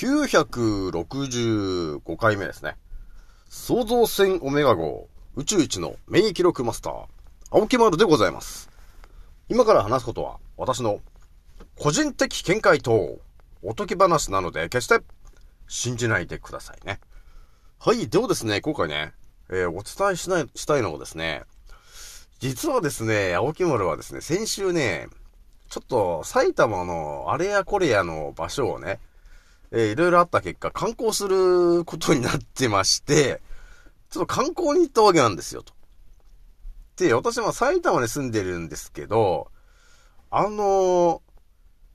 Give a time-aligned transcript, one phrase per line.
[0.00, 2.78] 965回目ですね。
[3.50, 7.04] 創造船オメガ号宇宙一の免疫力マスター、
[7.50, 8.70] 青木丸でございます。
[9.50, 11.00] 今から話すことは私の
[11.78, 13.18] 個人的見解と
[13.62, 15.04] おとぎ話なので決して
[15.68, 16.98] 信じないでくださいね。
[17.78, 19.12] はい、ではですね、今回ね、
[19.50, 21.42] えーお伝えしない、したいのはですね、
[22.38, 25.08] 実はですね、青木丸はですね、先週ね、
[25.68, 28.98] ちょっと埼玉のあれやこれやの場所をね、
[29.72, 33.40] えーいろいろあった結果、観光することになってまして、
[34.10, 35.72] ちょっと観光に行ったわけなんですよ、と。
[36.96, 39.50] で、私は埼玉に住んでるんですけど、
[40.30, 41.22] あの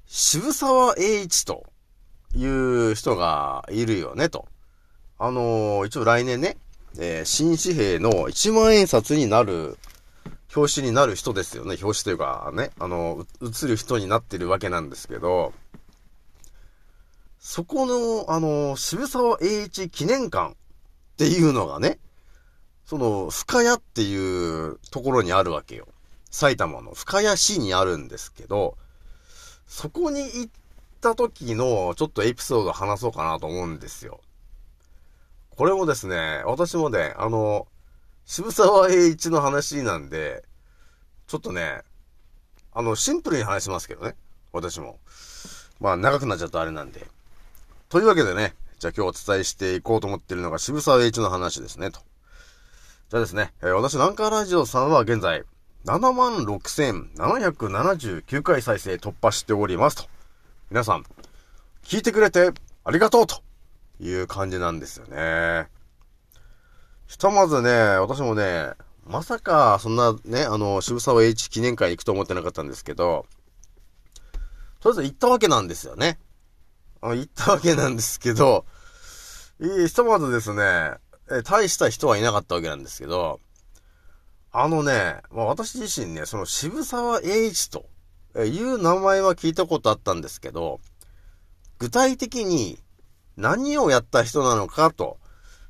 [0.08, 1.66] 渋沢栄一と
[2.36, 4.48] いう人がいるよね、と。
[5.18, 6.58] あの一応来年ね、
[6.98, 9.78] えー新紙幣の1万円札になる、
[10.56, 11.78] 表紙になる人ですよね。
[11.82, 15.54] 表紙というか、ね、あの、映る人になってるわけなんですけど、
[17.48, 20.56] そこの、あの、渋沢栄一記念館っ
[21.16, 22.00] ていうのがね、
[22.86, 25.88] その、深谷っていうところにあるわけよ。
[26.32, 28.80] 埼玉の深谷市にあるんですけど、
[29.68, 30.52] そこに行っ
[31.02, 34.22] た時のちょっとエピソード話そうかなと思うんですよ。
[35.52, 37.68] これもですね、私もね、あの、
[38.26, 40.44] 渋沢栄一の話なんで、
[41.28, 41.84] ちょっとね、
[42.74, 44.16] あの、シンプルに話しますけどね。
[44.52, 44.98] 私も。
[45.80, 47.06] まあ、長くなっちゃうとあれなんで。
[47.90, 52.00] というわけでね、じゃあ今日お伝えしていこうと思っているのが渋沢栄一の話ですね、と。
[53.10, 55.44] じゃあですね、えー私、南海ラジオさんは現在、
[55.86, 60.06] 76,779回再生突破しておりますと。
[60.72, 61.04] 皆さん、
[61.84, 62.54] 聞いてくれて
[62.84, 63.44] ありがとうと
[64.00, 65.68] いう感じなんですよね。
[67.06, 67.70] ひとまずね、
[68.00, 68.72] 私もね、
[69.06, 73.28] まさか、そんなね、あの、渋沢栄一記念会行くと思ってなかったんですけど、
[74.80, 76.18] とりあえず行ったわけなんですよね。
[77.10, 78.66] あ行ったわけなんですけど、
[79.60, 80.96] いいひとまずですね、
[81.32, 83.40] え大した人はいなかったわけなんですけど、
[84.52, 87.86] あのね、まあ、私自身ね、その渋沢栄一と
[88.38, 90.80] いう名前は聞いたことあったんですけど、
[91.78, 92.80] 具体的に
[93.38, 95.18] 何をやった人なのかと、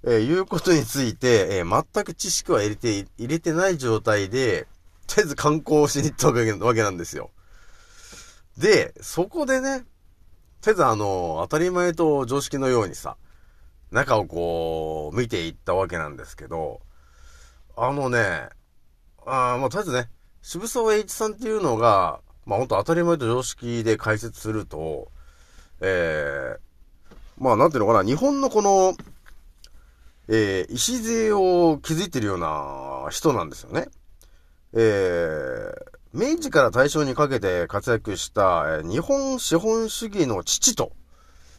[0.08, 4.68] えいうことについて、え全く知識は入れて、入れてない状態で、
[5.08, 6.32] とりあえず観光をしに行った
[6.64, 7.32] わけなんですよ。
[8.58, 9.84] で、そこでね、
[10.66, 13.18] とりあえずあの、当たり前と常識のようにさ、
[13.92, 16.82] 中をこう、見ていったわけなんですけど、
[17.78, 18.50] あのね、
[19.28, 20.10] あまあ、とりあえずね、
[20.42, 25.12] 渋沢栄一さんっていうのが、まあ、ほんと当たり前と常識で解説すると、
[25.82, 26.60] えー、
[27.38, 28.96] まあ、なんていうのかな、日本のこの、
[30.30, 33.88] えー、礎を築いてるような人なんですよね。
[34.74, 40.94] えー、明治から大正にかけて活躍した、日本資本主義の父と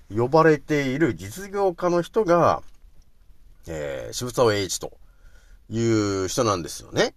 [0.09, 2.63] 呼ばれている実業家の人が、
[3.69, 4.97] えー、渋沢栄一と
[5.69, 7.15] いう人なんですよね。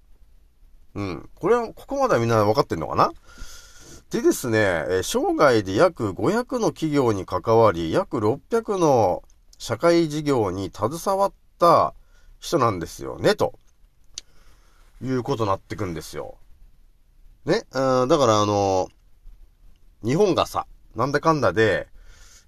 [0.95, 1.29] うん。
[1.33, 3.13] これは、ここまではみんな分かってんのかな？
[4.11, 9.23] でですね、生涯で約500の企業に関わり、約600の
[9.57, 11.93] 社会事業に携わった
[12.39, 13.53] 人なんですよね、と。
[15.01, 16.35] いうことになってくんですよ。
[17.49, 18.89] ね、うんだからあの、
[20.03, 21.87] 日本がさ、なんだかんだで、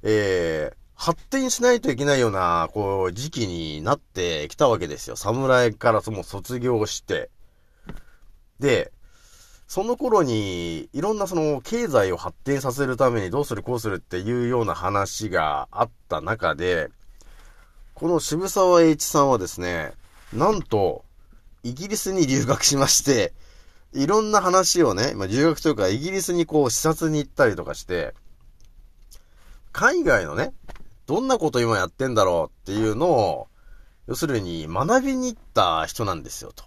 [0.03, 5.15] えー、発展しないといけないような、こう、時期になってきたわけですよ。
[5.15, 7.31] 侍からもう卒業して。
[8.59, 8.91] で、
[9.67, 16.91] その頃に、いろんなその、経済を発展させるためにどうするこうするっていうような話があった中で、
[17.95, 19.93] この渋沢栄一さんはですね、
[20.31, 21.03] なんと、
[21.63, 23.33] イギリスに留学しまして、
[23.93, 28.13] いろんな話をね、まあ、留学というか、イギリスにこう視察に行ったりとかして、
[29.71, 30.53] 海外のね、
[31.07, 33.47] どんなこと今やってんだろうっていうのを、
[34.07, 36.63] 要するに学びに行った人なんですよ、と。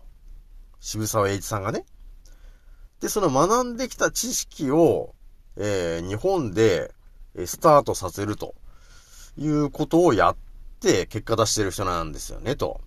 [0.80, 1.86] 渋沢栄一さんがね。
[3.00, 5.14] で、その学んできた知識を、
[5.56, 6.92] えー日本で、
[7.34, 8.54] えスタートさせると
[9.36, 10.36] いうことをやっ
[10.80, 12.80] て結果出してる人なんですよね、と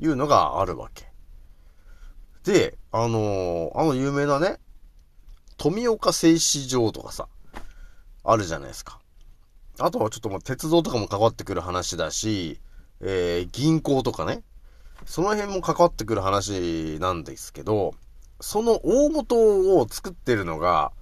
[0.00, 1.10] いうのがあるわけ。
[2.44, 4.58] で、あのーあの有名なね、
[5.58, 7.28] 富岡製糸場とかさ、
[8.24, 9.00] あるじゃないですか。
[9.78, 12.58] あとはちょっともう鉄道とかも関わってくる話だし、
[13.02, 14.42] えー銀行とかね、
[15.04, 17.92] その辺も関わってくる話なんですけど、
[18.40, 19.36] その大元
[19.78, 20.92] を作ってるのが、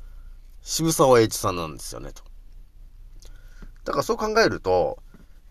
[0.63, 2.25] 渋沢栄一さんなんですよね、と。
[3.85, 4.99] だからそう考えると、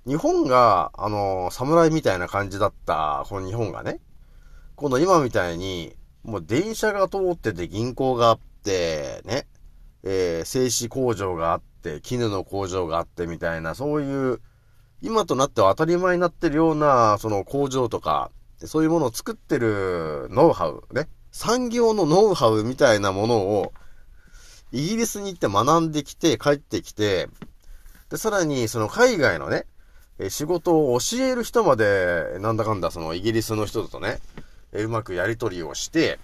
[0.06, 4.02] 日本が、あの、侍みたいな感じだった、この日本がね、
[4.76, 9.46] 今度今みたいに、もう電車が通ってて銀行があって、ね、
[10.04, 14.42] えー、製紙工場があって、絹の工場があってみたいな、そういう、
[15.02, 18.32] 今となっては当たり前になってるような、その工場とか、
[18.66, 21.10] そういうものを作ってるノウハウ、ね。
[21.32, 23.74] 産業のノウハウみたいなものを、
[24.72, 27.28] イギリスに行って学んできて、帰ってきて、
[28.10, 29.66] で、さらに、その海外のね、
[30.20, 34.20] え仕事を教える人まで、なんだかんだ、そのイギリスの人とね、
[34.74, 36.20] えうまくやり取りをして、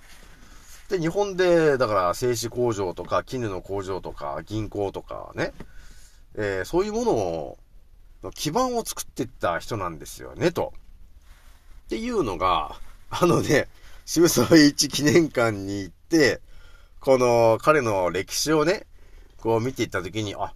[0.90, 5.54] で、日本で、だから、製紙工場とか、絹の工場とか、銀行とかね、
[6.36, 7.58] えー、そういうものを、
[8.24, 10.74] の基盤を作っていった人なんですよね、と。
[11.86, 12.76] っていうのが、
[13.10, 13.68] あのね、
[14.06, 16.42] 渋沢栄一記念館に行って、
[17.00, 18.88] この彼の歴史をね、
[19.38, 20.54] こう見ていったときに、あ、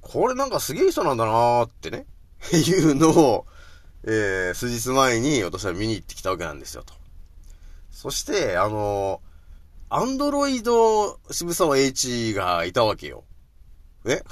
[0.00, 2.06] これなんかすげえ人なんだなーってね、
[2.54, 3.46] いうのを、
[4.04, 6.99] えー、数日前に私は見に行ってきたわけなんですよ、と。
[8.00, 9.20] そして、あの
[9.90, 13.24] アンドロイド渋沢栄一がいたわけよ。
[14.06, 14.22] え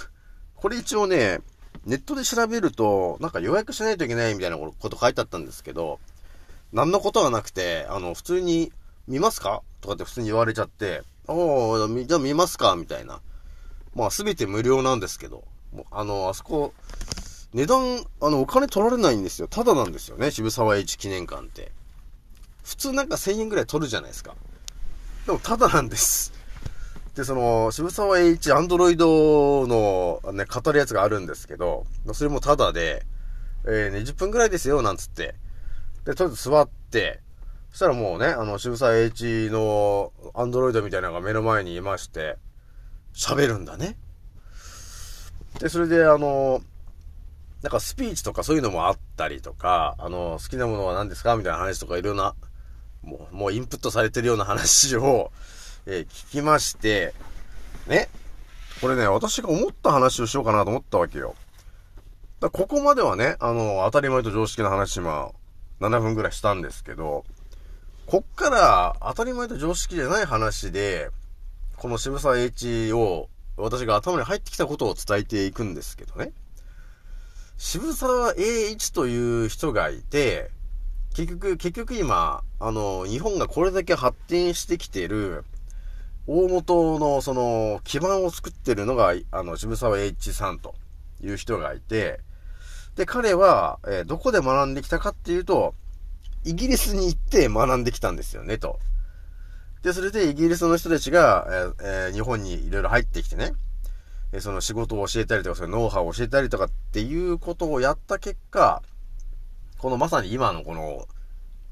[0.55, 1.41] これ一応ね、
[1.85, 6.01] ネットで調べると、なんか予約しないといけないみたいなこと書いてあったんですけど、
[6.73, 8.73] 何のことはなくて、あの、普通に、
[9.07, 9.63] 見ますか？
[9.83, 12.75] とかって普通に言われちゃって、おー、じゃあ見ますか？
[12.75, 13.21] みたいな。
[13.95, 15.45] まあ、すべて無料なんですけど、
[15.75, 16.73] もうあの、あそこ、
[17.53, 19.49] 値段、あの、お金取られないんですよ。
[19.49, 21.73] ただなんですよね、渋沢栄一記念館って。
[22.69, 24.35] 普通なんか1000円ぐらい取るじゃないですか。
[25.25, 26.35] でも、ただなんです。
[27.17, 33.07] で、その、渋沢栄一アンドロイドのね、語るやつがあるんですけど、それもただで、
[33.67, 35.35] えー、20分ぐらいですよ、なんつって。
[36.05, 37.21] で、とりあえず座って、
[37.71, 42.37] そしたらもうね、あの、渋沢栄一のアンドロイドみたいなのが目の前にいまして、
[43.15, 43.97] 喋るんだね。
[45.59, 46.61] で、それで、あの、
[47.63, 51.37] なんかスピーチとかそういうのもあったりとか、あの、好きなものは何ですか？
[51.37, 52.35] みたいな話とかいろんな、
[53.03, 55.33] もう、もうインプットされてるような話を、
[55.87, 57.15] えー、聞きまして、
[57.87, 58.09] ね。
[58.81, 61.35] これね、私が思った話をしようかなと思ったわけよ。
[62.41, 65.33] だここまではね、あの、当たり前と常識の話、ま
[65.81, 67.25] あ、7分ぐらいしたんですけど、
[68.07, 71.11] こっから当たり前と常識じゃない話で、
[71.77, 76.33] この渋沢栄一を私が頭に入ってきたことを伝えていくんですけどね。
[77.57, 80.51] 渋沢栄一という人がいて、
[81.15, 85.45] 結局、結局今、あの、日本がこれだけ発展してきている、
[86.27, 90.75] 大元のその基盤を作ってるのが、あの、渋沢栄一さんと
[91.23, 92.21] いう人がいて、
[92.97, 95.75] で、彼は、えー、どこで学んできたかっていうと、
[96.45, 98.79] イギリスに行って学んできたんですよね、と。
[99.83, 103.53] で、それでイギリスの人たちが、えーえー、日本にいろいろ入ってきてね、
[104.33, 108.83] えその仕事を教えたりとか、そのノウハウを教えたりとかっていうことをやった結果、
[109.79, 111.07] このまさに今のこの、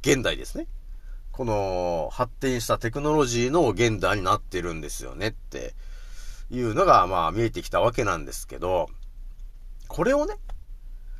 [0.01, 0.69] 現代ですね。
[1.33, 5.75] この発展したテクノロジーの現代になってるんですよねって
[6.51, 8.89] いうのが、まあ見えてきたわけなんですけど、
[9.89, 10.37] これをね、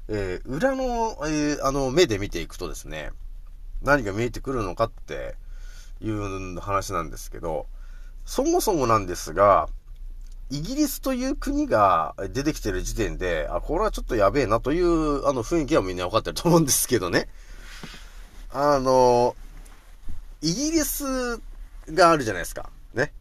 [0.09, 3.11] えー、裏の、えー、あの、目で見ていくとですね、
[3.83, 5.35] 何が見えてくるのかって
[6.01, 7.67] いう話なんですけど、
[8.25, 9.69] そもそもなんですが、
[10.51, 17.29] イギリスという国が出てきてる時点で、あ、これはちょっとやべえなという、あの、雰囲気はみんな分かってると思うんですけどね。
[18.53, 19.35] あの、
[20.43, 21.39] イギリス
[21.89, 22.71] があるじゃないですか。
[22.95, 23.13] ね。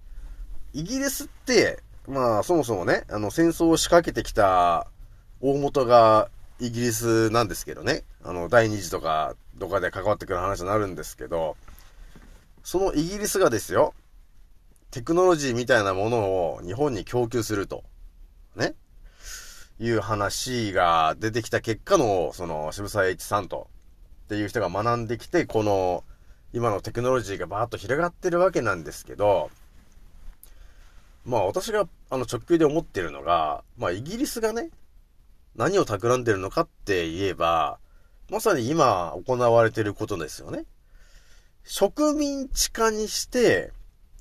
[0.74, 4.88] イギリスって、まあ、そもそもね、あの、戦争を仕掛けてきた
[5.42, 6.30] 大元が
[6.60, 8.04] イギリスなんですけどね。
[8.24, 11.58] あの、第二次とか、どかで関わってくる話になるんですけど、
[12.64, 13.94] そのイギリスがですよ、
[14.92, 17.84] テクノロジーみたいなものを日本に供給すると。
[18.56, 18.76] ね。
[19.80, 23.68] いう話が出てきた結果の、その、渋沢栄一さんと、
[24.26, 26.04] っていう人が学んできて、この、
[26.54, 29.52] 今のテクノロジーがバーッと広がってるわけなんですけど、
[31.26, 34.70] まあ私があの直球で思ってるのが、まあイギリスがね、
[35.56, 37.80] 何を企んでるのかって言えば、
[38.30, 40.66] まさに今行われてることですよね。
[41.64, 43.74] 植民地化にして、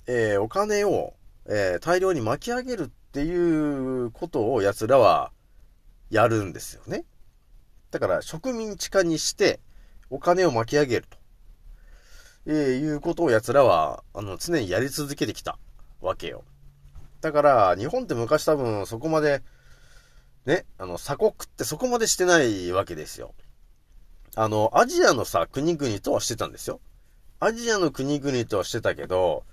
[0.07, 1.15] えー、お金を、
[1.47, 5.33] えー、大量に巻き上げるっていうことを奴らは
[6.11, 7.05] やるんですよね。
[7.91, 9.61] だから植民地化にして
[10.11, 11.19] お金を巻き上げると、
[12.47, 15.59] えー、いうことを奴らはあの常にやり続けてきた
[16.01, 16.45] わけよ。
[17.21, 19.43] だから日本って昔多分そこまで
[20.47, 23.35] ね、あの鎖国ってそこまでしてないわけですよ。
[24.37, 26.81] あの、アジアのさ、国々とはしてたんですよ。
[27.41, 29.45] アジアの国々とはしてたけど、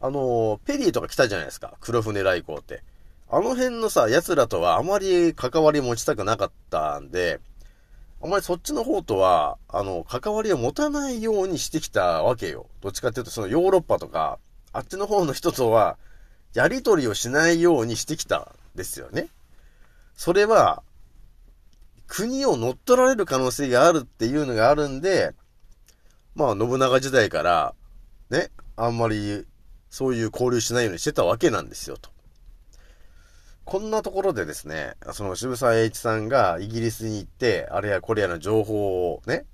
[0.00, 1.74] あの、ペリーとか来たじゃないですか。
[1.80, 2.82] 黒船来航って。
[3.28, 7.40] あの辺のさ、奴らとはあまり関わり持ちたくなかったんで、
[8.22, 12.66] あまりそっちの方とは、あの、関わりを持たないようにしてきたわけよ。
[12.80, 14.38] どっちかっていうと、そのヨーロッパとか、
[14.72, 15.96] あっちの方の人とは、
[16.54, 19.28] やりとりをしないようにしてきたんですよね。
[20.14, 20.82] それは、
[22.06, 25.34] 国を乗っ取られる可能性があるっていうのがあるんで、
[26.34, 27.74] まあ、信長時代から、
[28.30, 29.46] ね、あんまり、
[29.96, 32.10] そういう交流しないようにしてたわけなんですよ、と。
[33.64, 39.46] こんなところでですね、その渋沢栄一さんがイギリスに行って、あれやこれやの情報をね、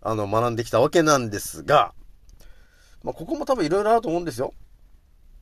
[0.00, 1.92] あの、学んできたわけなんですが、
[3.02, 4.54] まあ、ここも多分いろいろあると思うんですよ。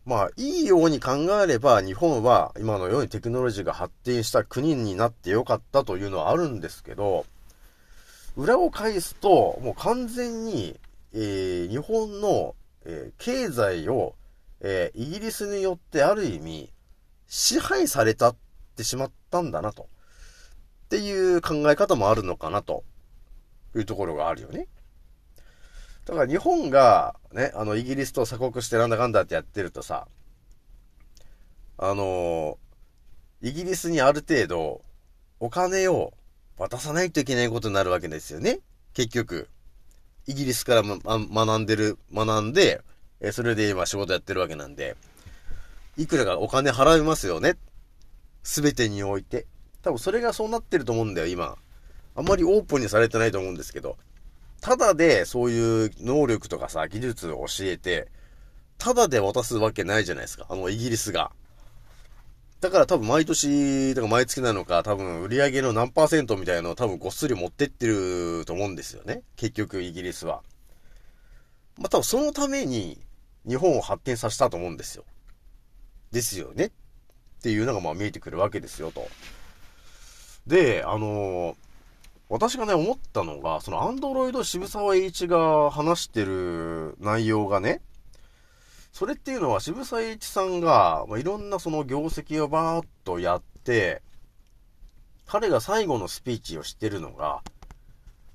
[0.04, 7.24] まあ、いいように考えれば、日本は今のようにテクノロジーが発展した国になってよかったというのはあるんですけど、
[8.36, 10.76] 裏を返すと、もう完全に、
[11.12, 14.14] えー、日本の、えー、経済を、
[14.60, 16.72] えー、イギリスによってある意味、
[17.26, 18.36] 支配されたっ
[18.76, 19.88] てしまったんだなと。
[20.86, 22.84] っていう考え方もあるのかなと
[23.74, 24.68] いうところがあるよね。
[26.04, 30.06] だから日本がね、あのイギリスと鎖国してなんだかんだってやってるとさ、
[31.78, 32.58] あの
[33.42, 34.82] イギリスにある程度
[35.40, 36.14] お金を
[36.56, 38.60] 渡さないといけないことになるわけですよね。
[38.94, 39.48] 結局。
[40.26, 42.80] イギリスから、ま、学んでる、学んで、
[43.20, 44.96] えそれで今仕事やってるわけなんで、
[45.96, 47.56] いくらかお金払いますよね。
[48.42, 49.46] すべてにおいて。
[49.82, 51.56] 多分それがそうなってると思うんだよ、今。
[52.14, 53.96] あんまりオープンにされてないと思うんですけど。
[54.60, 58.08] ただでそういう能力とかさ、技術を教えて、
[58.78, 60.46] ただで渡すわけないじゃないですか。
[60.48, 61.30] あの、イギリスが。
[62.60, 69.22] だから多分毎年、だから毎月なのか、多分売り上げの何パーセントみたいなのを多分ごっそり持ってってると思うんですよね。
[69.36, 70.42] 結局イギリスは。
[71.76, 72.98] まあ多分そのために
[73.46, 75.04] 日本を発展させたと思うんですよ。
[76.12, 76.66] ですよね。
[76.66, 76.70] っ
[77.42, 79.06] ていうのがまあ見えてくるわけですよと。
[80.46, 81.56] で、あのー、
[82.28, 87.82] 私がね、思ったのが、そのアンドロイド渋沢栄一が話してる内容がね、
[88.96, 94.00] それっていうのは渋沢栄一さんが、まあ、いろんなその業績をバーっとやって、
[95.26, 97.42] 彼が最後のスピーチをしてるのが、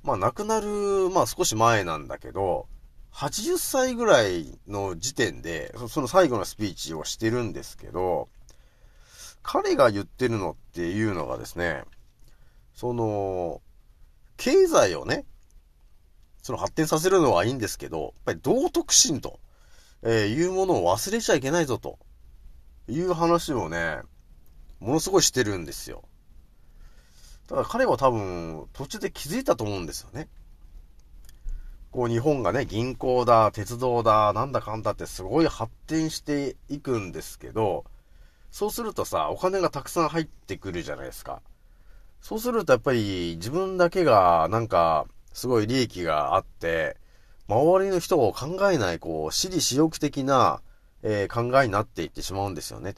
[0.03, 2.67] まあ亡くなる、まあ少し前なんだけど、
[3.11, 8.29] 80歳ぐらいの時点で、その最後のスピーチをしてるんですけど、
[9.41, 11.85] 彼が言ってるのっていうのがですね、
[12.75, 13.61] その、
[14.37, 15.25] 経済をね、
[16.43, 19.39] その発展させるのはいいんですけど、やっぱり道徳心と、
[20.03, 21.99] えー、いうものを忘れちゃいけないぞと、
[22.87, 24.01] いう話をね、
[24.79, 26.03] ものすごいしてるんですよ。
[27.47, 30.27] だから彼は多分、途中で気づいたと思うんですよね。
[31.91, 37.83] こう日本がね、銀行だ、鉄道だ、なんだかんだってすごい発展していくんですけど、
[38.49, 41.41] そうするとさ、お金がたくさん入ってくるじゃないですか。
[42.21, 46.97] そうするとやっぱり自分だけがなんかすごい利益があって、
[47.47, 50.61] 周りの人を考えない、こう、私利私欲的な、
[51.03, 52.95] えー、考えになっていってしまうんですよね。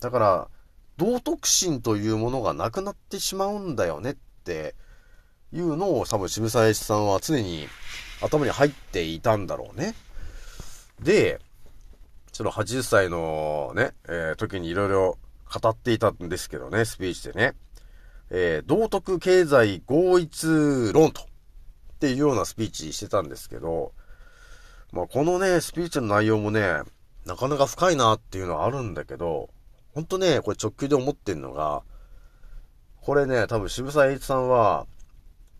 [0.00, 0.48] だから、
[0.96, 4.74] 道徳心というものがなくなってしまうんだよねって
[5.52, 7.66] いうのを多分渋沢栄一さんは常に
[8.22, 9.94] 頭に入っていたんだろうね。
[11.00, 11.40] で、
[12.32, 15.18] その80歳のね、えー、時にいろいろ
[15.52, 17.54] 語っていたんですけどね、スピーチでね。
[18.30, 20.46] えー、道徳経済合一
[20.92, 21.26] 論と、
[21.94, 23.92] っていうようなスピーチしてたんですけど、
[24.92, 26.82] まあ、このね、スピーチの内容もね、
[27.24, 29.50] なかなか深いなっていうのはあるんだけど、
[29.94, 31.82] ほんとね、これ直球で思ってんのが、
[33.00, 34.86] これね、多分渋沢栄一さんは、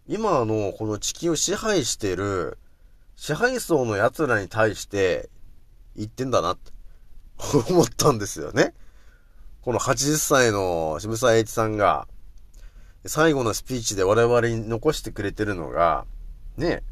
[0.06, 2.58] 今のこの地球を支配してる
[3.16, 5.30] 支配層の奴らに対して
[5.96, 6.72] 言ってんだなって
[7.70, 8.74] 思ったんですよね。
[9.62, 12.06] この80歳の渋沢栄一さんが、
[13.06, 16.06] 最後のスピーチで我々に残してくれてるのが、
[16.56, 16.82] ね、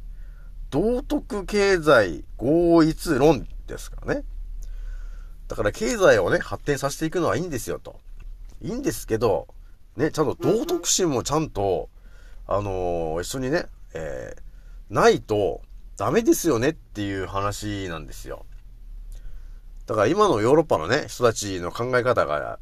[0.71, 4.25] 道徳経済合一論ですからね。
[5.49, 8.01] だから経済をね、発展させていくのはいいんですよと。
[8.63, 9.49] いいんですけど、
[9.97, 11.91] ね、ちゃんと道徳心もちゃんと、
[12.47, 15.61] あのー、一緒にね、えー、ないと
[15.97, 18.47] ダメですよねっていう話なんですよ。
[19.87, 22.59] だから今のヨーロッパのね、人たちの考え方が、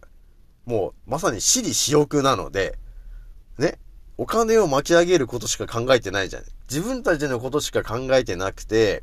[0.66, 2.78] もうまさに私利私欲なので、
[3.59, 3.78] ね、
[4.21, 6.43] お金を巻き上げることしか考えてないじゃん。
[6.69, 9.03] 自分たちのことしか考えてなくて、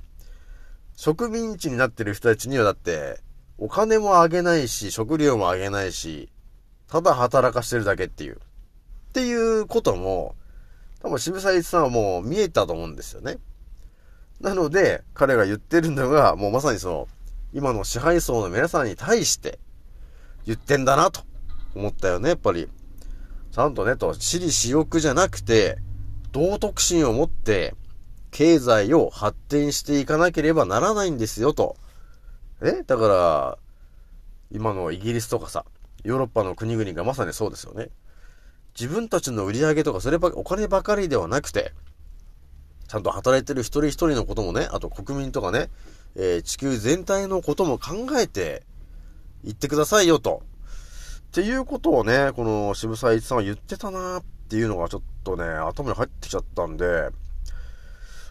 [0.95, 3.19] 植民地になってる人たちにはだって、
[3.57, 6.29] お金もあげないし、食料もあげないし、
[6.87, 8.35] ただ働かしてるだけっていう。
[8.35, 10.35] っていうことも、
[11.01, 13.39] 多分渋沢一さんはもう見えたと思うんですよね。
[14.39, 17.07] なので、彼が言ってるのが、もうまさにその、
[17.53, 19.57] 今の支配層の皆さんに対して
[20.45, 21.21] 言ってんだなと
[21.73, 22.69] 思ったよね、やっぱり。
[23.51, 25.77] ちゃんとね、と、私利私欲じゃなくて、
[26.31, 27.73] 道徳心を持って、
[28.29, 31.75] 経済を発展していかなければならないんですよ、と。
[32.61, 32.83] え？
[32.85, 33.57] だから、
[34.51, 35.65] 今のイギリスとかさ、
[36.03, 37.89] ヨーロッパの国々がまさにそうですよね。
[38.79, 41.73] 自分たちの売り上げとか、それば、お金ばかりではなくて、
[42.87, 45.69] ちゃんと働いてる一人一人のこともね、あと国民とかね、
[46.15, 48.63] えー、地球全体のことも考えて、
[49.43, 50.43] 言ってくださいよと。
[51.27, 57.09] っていうことをね、この渋沢一さんは言ってたなーっていうのがちょっとね、頭に入ってきちゃったんで、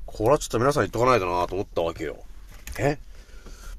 [0.06, 2.16] これはちょっと皆さん言っとかないとなと思ったわけよ。
[2.78, 2.98] え？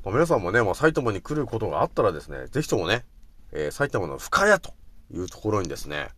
[0.06, 3.04] まあ、皆さんもね、まあ、埼玉に来ることがあったらですね、ぜひともね、
[3.52, 4.74] えー、埼玉の深谷と
[5.14, 6.10] いうところにですね、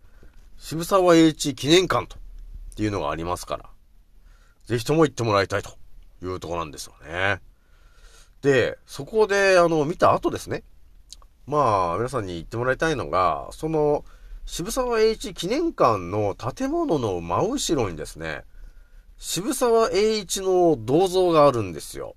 [0.58, 2.20] 渋沢栄一記念館とっ
[2.75, 3.65] ていうのがありますから、
[4.65, 5.72] ぜひとも行ってもらいたいと
[6.22, 7.39] いうところなんですよね。
[8.41, 10.63] で、そこで、あの、見た後ですね。
[11.50, 14.06] まあ、皆さんに言ってもらいたいのが、その、
[14.46, 18.44] 渋沢栄一記念館の建物の真後ろにですね、
[19.18, 22.15] 渋沢栄一の銅像があるんですよ。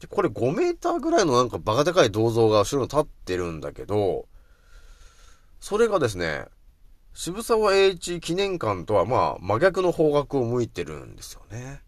[0.00, 4.26] で、これ5メーターぐらいのなんかバカでかい銅像が後ろに立ってるんだけど、
[5.58, 6.46] それがですね、
[7.14, 11.82] 渋沢栄一記念館とはまあ真逆の方角を向いてるんですよね。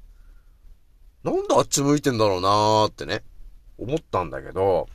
[1.22, 3.22] なんであっち向いてんだろうなーってね、
[3.78, 4.88] 思ったんだけど、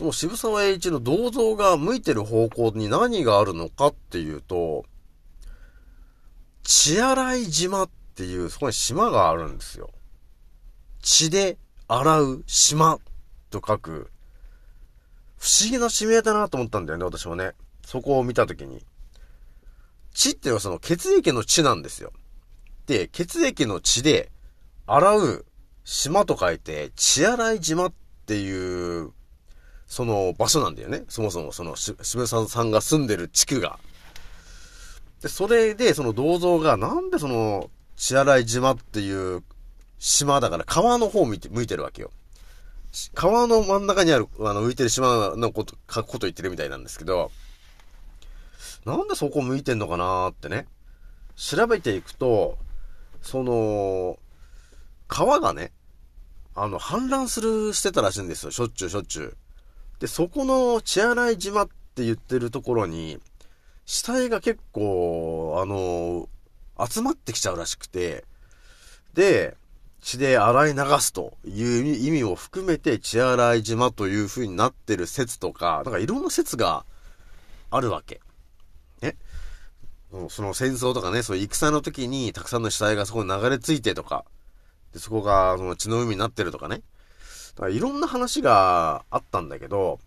[0.00, 4.86] その渋沢栄一の銅像が向いてる方向に何があるのかっていうと、
[6.62, 9.90] 血洗い島っていう、そこに島があるんですよ。
[11.02, 12.98] 血で洗う島
[13.50, 14.10] と書く、
[15.36, 17.52] 不思議な地名だなと思ったんだよね、私もね。
[17.84, 18.82] そこを見たときに。
[20.14, 22.14] 血っていうのはその血液の血なんですよ。
[22.86, 24.32] で、血液の血で
[24.86, 25.44] 洗う
[25.84, 27.92] 島と書いて、血洗い島っ
[28.24, 29.12] ていう
[29.90, 31.02] その場所なんだよね。
[31.08, 33.80] そもそもその、渋沢さんが住んでる地区が。
[35.20, 39.42] で、それで、その銅像が、なんでその、血洗島っていう
[39.98, 42.12] 島だから川の方向いて、向いてるわけよ。
[43.14, 47.32] 川の真ん中にある、あの、浮いてる島のこと、か、こと言ってるみたいなんですけど、
[48.84, 50.68] なんでそこ向いてんのかなーってね、
[51.34, 52.58] 調べていくと、
[53.22, 54.20] その、
[55.08, 55.72] 川がね、
[56.54, 58.52] あの、氾濫する、してたらしいんですよ。
[58.52, 59.36] しょっちゅうしょっちゅう。
[60.00, 63.20] で、そこの血洗島って言ってるところに、
[63.84, 66.28] 死体が結構、あの、
[66.88, 68.24] 集まってきちゃうらしくて、
[69.12, 69.56] で、
[70.00, 76.86] 血で洗い流すという意味も含めて血洗い島という風になってる説とか、なんかいろんな説が
[77.70, 78.20] あるわけ。
[79.02, 79.16] ね。
[80.30, 84.24] その戦争とかね、そういう戦の時にたくさんの死体がそこに流れ着いてとか、
[84.94, 86.80] で、そこがその血の海になってるとかね。
[87.68, 89.98] いろんな話があったんだけど、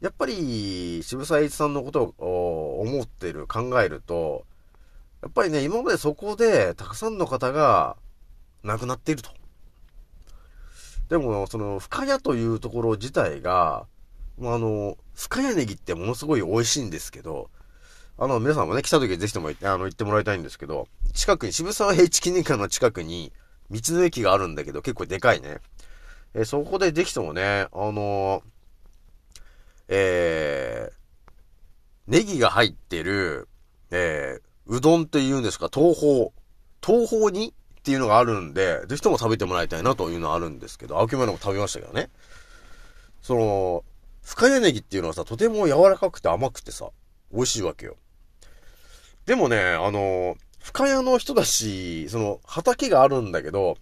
[0.00, 4.44] やっぱり渋沢栄一さんのことを思ってる、考えると、
[5.22, 7.96] やっぱりね、今までそこでたくさんの方が
[8.62, 9.30] 亡くなっていると。
[11.08, 13.86] でも、その、深谷というところ自体が、
[14.38, 17.48] まあ、の、深谷ネギってものすごい美味しいんですけど、
[18.18, 23.32] あの、皆さんもね、来た時ぜひともあの、行ってもらいたいんですけど、近くに、渋沢栄一記念館の近くに、
[23.70, 25.58] 道の駅があるんだけど、結構でかいね。
[26.36, 28.42] えー、そこでぜひともね、あのー、
[29.88, 33.48] えー、ネギが入ってる、
[33.90, 36.32] えー、うどんって言うんですか、東方。
[36.84, 42.10] 東方にっていうのがあるんで、ぜひとも食べてもらいたいなというのはあるんですけど、青木村も食べましたけどね。
[43.22, 43.84] その、
[44.22, 46.90] 深谷ネギっていうのはさ、とても柔らかくて甘くてさ、
[47.32, 47.96] 美味しいわけよ。
[49.24, 53.78] でもね、あの、深谷の人だし、その、畑があるんだけど、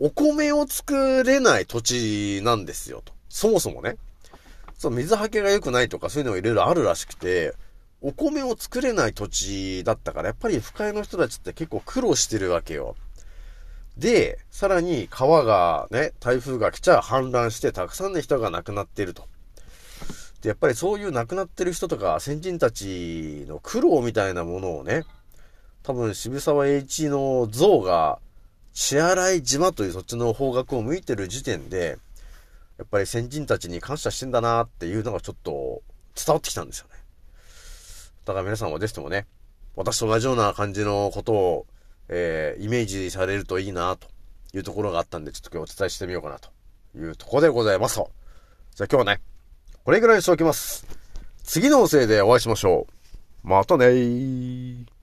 [0.00, 3.12] お米を作れない土地なんですよ、と。
[3.28, 3.96] そもそもね。
[4.76, 7.54] そう、水はけが良くないとかそういうのがいろいろあるらしくて、
[8.00, 12.94] お米を作れない土地だったから、やっぱり深谷の人たちって結構苦労してるわけよ。
[13.96, 19.26] で、さらに川がね、台風が来ちゃ氾濫してたくさんの人が亡くなっていると。
[20.42, 25.02] で、やっぱりそういう亡くなってる人とか先人たちの苦労みたいなものをね、
[25.82, 28.20] 多分渋沢栄一の像が
[28.78, 31.98] 支払い島というそっちの方角を向いてる時点で、
[32.78, 35.82] やっぱり先人たちに感謝してんだなっていうのがちょっと
[36.14, 36.94] 伝わってきたんですよね。
[38.24, 39.26] だから皆さんはぜひともね、
[39.74, 41.66] 私と同じような感じのことを、
[42.08, 44.06] えー、イメージされるといいなと
[44.56, 46.50] いうところがあったんで、ちょっと今日お伝えしてみようかなと
[46.96, 48.12] いうところでございますと。
[48.76, 49.20] じゃあ今日はね、
[49.84, 50.86] これぐらいにしておきます。
[51.42, 52.86] 次の音声でお会いしましょ
[53.44, 53.48] う。
[53.48, 54.97] またねー。